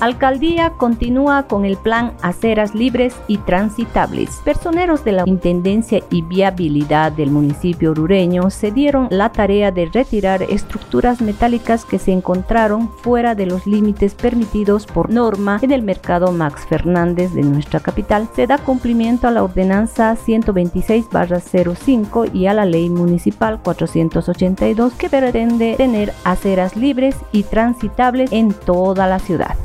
[0.00, 4.30] Alcaldía continúa con el plan Aceras Libres y Transitables.
[4.44, 10.44] Personeros de la Intendencia y Viabilidad del municipio orureño se dieron la tarea de retirar
[10.44, 16.30] estructuras metálicas que se encontraron fuera de los límites permitidos por norma en el mercado
[16.30, 18.28] Max Fernández de nuestra capital.
[18.36, 25.74] Se da cumplimiento a la ordenanza 126-05 y a la ley municipal 482 que pretende
[25.76, 29.56] tener aceras libres y transitables en toda la ciudad.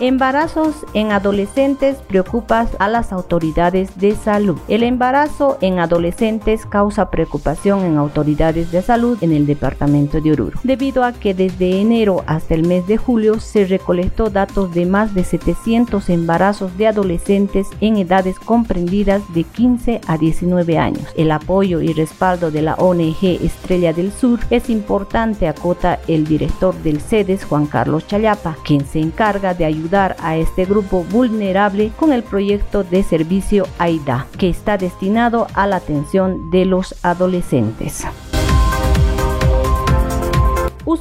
[0.00, 4.58] Embarazos en adolescentes preocupa a las autoridades de salud.
[4.66, 10.58] El embarazo en adolescentes causa preocupación en autoridades de salud en el departamento de Oruro,
[10.64, 15.14] debido a que desde enero hasta el mes de julio se recolectó datos de más
[15.14, 21.06] de 700 embarazos de adolescentes en edades comprendidas de 15 a 19 años.
[21.16, 26.74] El apoyo y respaldo de la ONG Estrella del Sur es importante, acota el director
[26.82, 32.12] del CEDES, Juan Carlos Chayapa, quien se encarga de ayudar a este grupo vulnerable con
[32.12, 38.04] el proyecto de servicio AIDA, que está destinado a la atención de los adolescentes.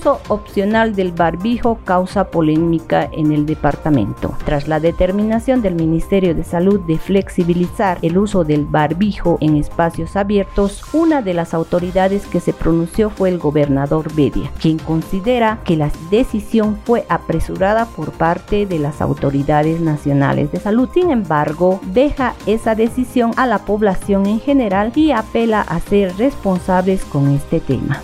[0.04, 4.36] Uso opcional del barbijo causa polémica en el departamento.
[4.44, 10.18] Tras la determinación del Ministerio de Salud de flexibilizar el uso del barbijo en espacios
[10.18, 15.78] abiertos, una de las autoridades que se pronunció fue el gobernador Bedia, quien considera que
[15.78, 20.90] la decisión fue apresurada por parte de las autoridades nacionales de salud.
[20.94, 27.06] Sin embargo, deja esa decisión a la población en general y apela a ser responsables
[27.06, 28.02] con este tema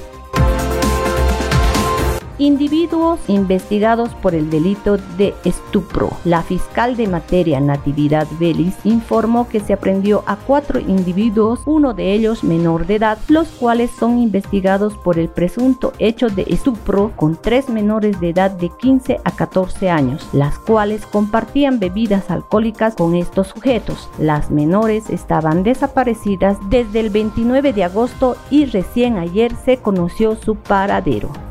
[2.40, 6.09] individuos investigados por el delito de estupro.
[6.23, 12.14] La fiscal de materia Natividad Vélez informó que se aprendió a cuatro individuos, uno de
[12.14, 17.36] ellos menor de edad, los cuales son investigados por el presunto hecho de estupro con
[17.36, 23.16] tres menores de edad de 15 a 14 años, las cuales compartían bebidas alcohólicas con
[23.16, 24.09] estos sujetos.
[24.18, 30.56] Las menores estaban desaparecidas desde el 29 de agosto y recién ayer se conoció su
[30.56, 31.49] paradero.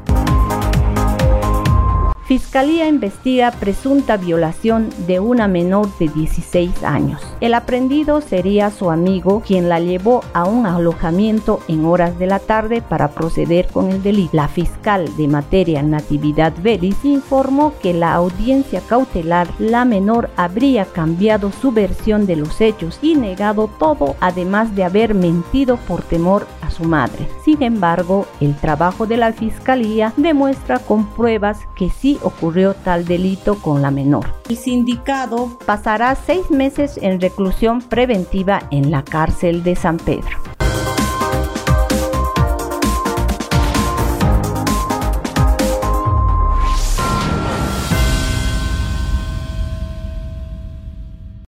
[2.29, 7.23] Fiscalía investiga presunta violación de una menor de 16 años.
[7.41, 12.39] El aprendido sería su amigo quien la llevó a un alojamiento en horas de la
[12.39, 14.29] tarde para proceder con el delito.
[14.35, 21.51] La fiscal de materia Natividad Vélez informó que la audiencia cautelar la menor habría cambiado
[21.51, 26.47] su versión de los hechos y negado todo, además de haber mentido por temor
[26.79, 27.29] su madre.
[27.45, 33.57] Sin embargo, el trabajo de la fiscalía demuestra con pruebas que sí ocurrió tal delito
[33.57, 34.27] con la menor.
[34.49, 40.48] El sindicado pasará seis meses en reclusión preventiva en la cárcel de San Pedro.